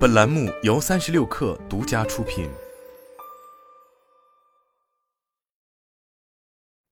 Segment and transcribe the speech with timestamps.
[0.00, 2.48] 本栏目由三十六氪独家出品。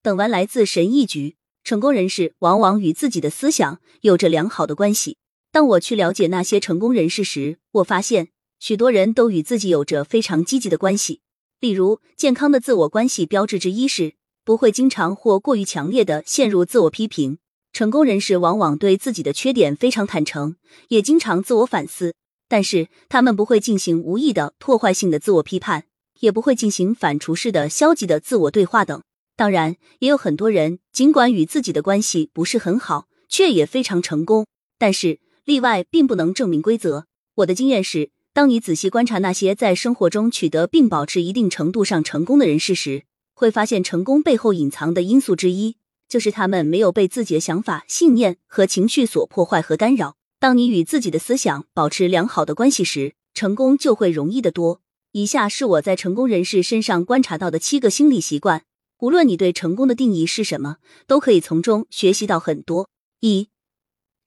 [0.03, 1.36] 本文来自神意局。
[1.64, 5.16] 成功人士往往与自己的思想有着良好的关系。
[5.50, 8.29] 当我去了解那些成功人士时，我发现
[8.61, 11.22] 许多人都与自己有着非常积极的关系。
[11.61, 17.38] 例如，健康的自我关系标志之一是不会经常或过于强烈的陷入自我批评。
[17.72, 20.56] 成功人士往往对自己的缺点非常坦诚，
[20.88, 22.14] 也经常自我反思，
[22.49, 25.84] 但是他们不会进行无意的破坏性的自我批判，
[26.20, 29.02] 也不会进行反刍式的消极的自我对话等。
[29.37, 34.47] 当然，也有很多人尽管与自己的关系不是很好，却也非常成功。
[34.79, 37.06] 但是例外并不能证明规则。
[37.37, 45.77] 我的经验是，当你仔细观察那些在生活中取得并保持一定程度上成功的人士时，会发现成功背后隐藏的因素之一，
[46.09, 50.17] 就是他们没有被自己的想法、信念和情绪所破坏和干扰。
[50.41, 54.80] 当你与自己的思想保持良好的关系时，成功就会容易得多。
[55.11, 58.62] 以下是我在成功人士身上观察到的七个心理习惯。
[59.00, 60.77] 无论你对成功的定义是什么，
[61.09, 62.89] 都可以从中学习到很多。
[63.20, 63.48] 一，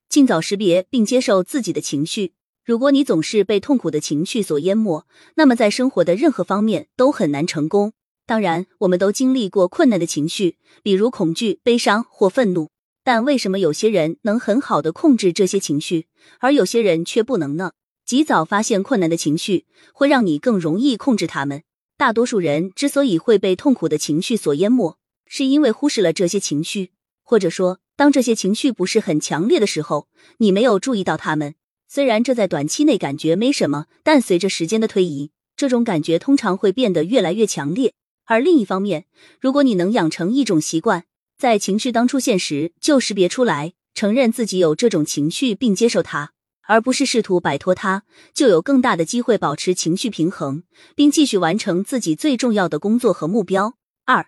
[0.10, 2.34] 尽早识别并接受自己的情绪。
[2.66, 7.94] 如果你总是被痛苦的情绪所淹没，那么在生活的任何方面都很难成功。
[8.26, 12.70] 当然，我们都经历过困难的情绪，比如恐惧、悲伤或愤怒。
[13.04, 16.08] 但为什么有些人能很好的控制这些情绪，
[16.40, 17.72] 而有些人却不能呢？
[18.06, 21.64] 及早发现困难的情绪，会让你更容易控制他们。
[21.98, 26.92] 大多数人之所以会被痛苦的情绪所淹没，是因为忽视了这些情绪，
[27.24, 30.08] 或者说，当这些情绪不是很强烈的时候，
[30.38, 31.56] 你没有注意到他们。
[31.88, 37.94] 虽然这在短期内感觉没什么，但随着时间的推移，这种感觉通常会变得越来越强烈。
[38.26, 39.06] 而另一方面，
[39.40, 41.06] 如果你能养成一种习惯，
[41.42, 46.34] 在情绪当出现时就识别出来，承认自己有这种情绪并接受它。
[46.68, 50.62] 而不是试图摆脱它，就有更大的机会保持情绪平衡，
[50.96, 53.74] 并继续完成自己最重要的工作和目标。
[54.06, 54.28] 二、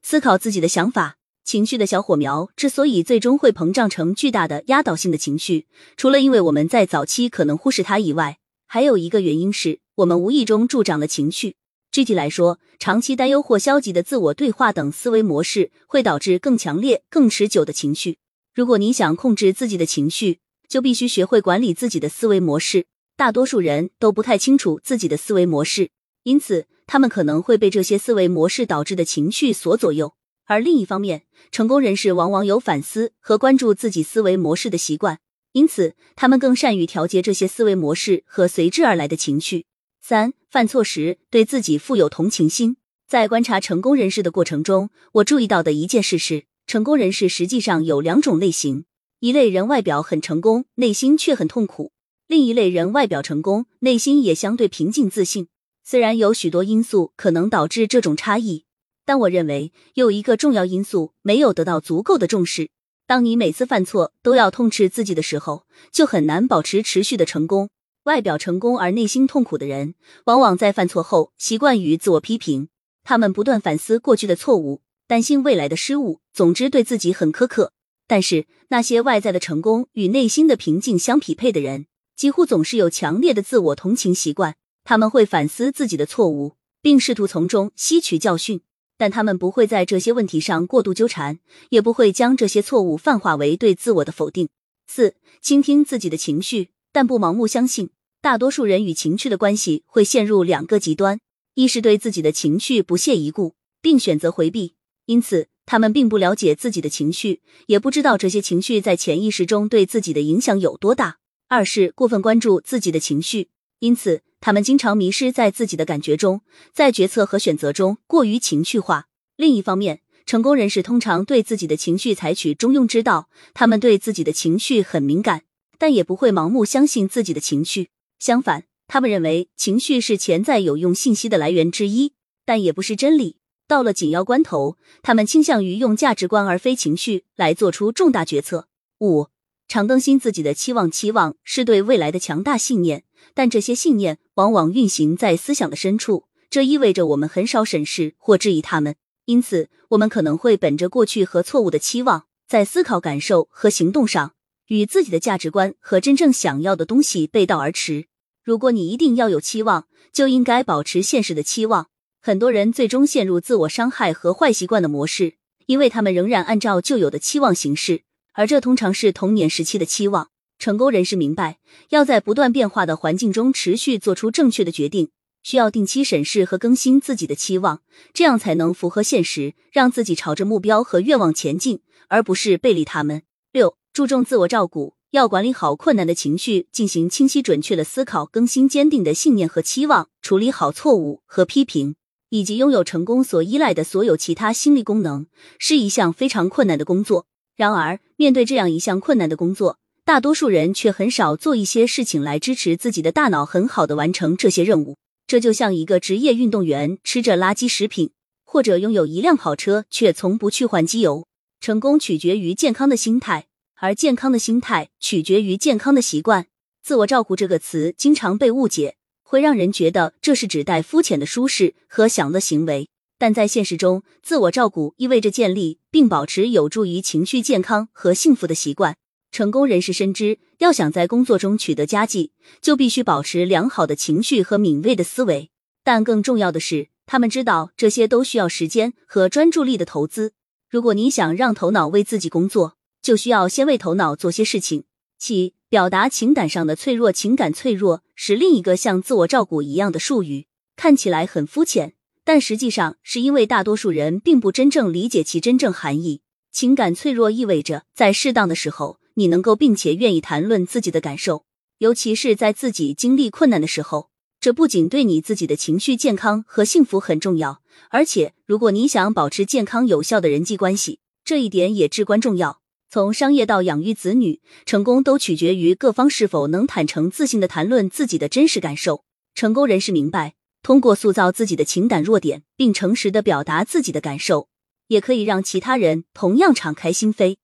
[0.00, 1.16] 思考自己的想法。
[1.44, 5.66] 情绪的小火苗之所以最终会膨胀成巨大的压倒性的情绪，
[5.98, 11.56] 除了因为我们在早期可能忽视它以外，还有一个原因是我们无意中助长了情绪。
[11.90, 18.18] 具体来说，长期担忧或消极的自我对话等思维模式会导致更强烈、更持久的情绪。
[18.54, 22.86] 如果你想控制自己的情绪，就必须学会管理自己的思维模式。
[23.16, 25.90] 大多数人都不太清楚自己的思维模式，
[26.22, 30.14] 因此他们可能会被这些思维模式导致的情绪所左右。
[30.44, 35.18] 而另一方面，成功人士往往有反思和关注自己思维模式的习惯，
[35.52, 39.66] 因此他们更善于调节这些思维模式和随之而来的情绪。
[40.00, 42.76] 三、犯错时对自己富有同情心。
[43.06, 48.84] 在观察成功人士的过程中，我注意到的一件事是，成功人士实际上有两种类型。
[49.20, 51.90] 一类人外表很成功，内心却很痛苦；
[52.26, 55.48] 另一类人外表成功，内心也相对平静自信。
[55.82, 58.64] 虽然有许多因素可能导致这种差异，
[59.06, 62.68] 但我认为有一个重要因素没有得到足够的重视。
[63.06, 67.70] 当你每次犯错都要痛斥自己的时候，就很难保持持续的成功。
[68.04, 69.94] 外表成功而内心痛苦的人，
[70.24, 72.68] 往往在犯错后习惯于自我批评，
[73.04, 77.72] 他们不断反思过去的错误，担心未来的失误，总之对自己很苛刻。
[78.06, 81.86] 但是，那些外在的成功与内心的平静相匹配的人，
[82.16, 84.56] 几乎总是有强烈的自我同情习惯。
[84.84, 88.62] 他们会反思自己的错误，并试图从中吸取教训，
[88.96, 94.48] 但他们不会在这些问题上过度纠缠，也不会将这些错误泛化为对自我的否定。
[94.86, 97.90] 四、倾听自己的情绪，但不盲目相信。
[98.20, 101.20] 大多数人与情绪的关系会陷入两个极端：
[101.54, 104.74] 一是对自己的情绪不屑一顾，并选择回避，
[105.06, 105.48] 因此。
[105.70, 111.18] 他们并不了解自己的情绪，也不知道这些情绪在潜意识中对自己的影响有多大。
[111.46, 113.50] 二是过分关注自己的情绪，
[113.80, 116.40] 因此他们经常迷失在自己的感觉中，
[116.72, 119.08] 在决策和选择中过于情绪化。
[119.36, 125.42] 另一方面，成功人士通常对自己的情绪采取中庸之道，他们对自己的情绪很敏感，
[125.78, 127.88] 但也不会盲目相信自己的情绪。
[128.18, 132.12] 相反，他们认为情绪是潜在有用信息的来源之一，
[132.44, 133.36] 但也不是真理。
[133.66, 138.66] 到了紧要关头，他们倾向于用价值观而非情绪来做出重大决策。
[139.00, 139.28] 五，
[139.68, 143.04] 常更新自己的期望，期望是对未来的强大信念，
[143.34, 148.96] 但这些信念往往运行在思想的深处，这意味着我们很少审视或质疑他们。
[149.26, 154.32] 因此，我们可能会本着过去和错误的期望，在思考、感受和行动上
[154.68, 158.06] 与自己的价值观和真正想要的东西背道而驰。
[158.42, 161.88] 如果你一定要有期望，就应该保持现实的期望。
[162.20, 165.34] 很多人最终陷入自我伤害和坏习惯的模式，
[165.66, 170.30] 因为他们仍然按照旧有的期望行事，而这通常是童年时期的期望。
[170.58, 171.58] 成功人士明白，
[171.90, 175.10] 要在不断变化的环境中持续做出正确的决定，
[175.42, 177.80] 需要定期审视和更新自己的期望，
[178.12, 183.22] 这样才能符合现实，让自己朝着目标和愿望前进，而不是背离他们。
[183.52, 191.96] 六，注重自我照顾，要管理好困难的情绪，进行清晰准确的思考，更新坚定的信念和期望，处理好错误和批评，
[192.28, 195.26] 以及拥有成功所依赖的所有其他心理功能，
[195.58, 197.26] 是一项非常困难的工作。
[197.56, 204.96] 然而，面对这样一项困难的工作，大多数人却很少做一些事情来支持自己的大脑很好的完成这些任务。
[205.26, 208.12] 这就像一个职业运动员吃着垃圾食品，
[208.44, 211.26] 或者拥有一辆跑车却从不去换机油。
[211.60, 213.46] 成功取决于健康的心态，
[213.80, 216.46] 而健康的心态取决于健康的习惯。
[216.82, 222.88] 自我照顾这个词经常被误解，会让人觉得这是指代肤浅的舒适和享乐行为。
[223.18, 228.96] 但在现实中，自我照顾意味着建立并保持有助于情绪健康和幸福的习惯。
[229.30, 232.32] 成功人士深知，要想在工作中取得佳绩，
[232.62, 235.50] 就必须保持良好的情绪和敏锐的思维。
[235.84, 240.32] 但更重要的是，他们知道这些都需要时间和专注力的投资。
[240.70, 244.84] 如果你想让头脑为自己工作，就需要先为头脑做些事情。
[245.18, 247.10] 七，表达情感上的脆弱。
[247.10, 250.46] 情感脆弱是另一个像自我照顾一样的术语，
[250.76, 256.22] 看起来很肤浅，但实际上是因为大多数人并不真正理解其真正含义。
[256.52, 258.98] 情感脆弱意味着在适当的时候。
[259.18, 261.44] 你能够并且愿意谈论自己的感受，
[261.78, 264.10] 尤其是在自己经历困难的时候，
[264.40, 267.60] 这不仅对你自己的情绪健康和幸福很重要，
[267.90, 272.60] 而且如果你想保持健康有效的人际关系，这一点也至关重要。
[272.90, 279.04] 从商业到养育子女，成功都取决于各方是否能坦诚自信的谈论自己的真实感受。
[279.34, 284.48] 成功人士明白，通过塑造自己的情感弱点，并诚实的表达自己的感受，
[284.86, 287.38] 也可以让其他人同样敞开心扉。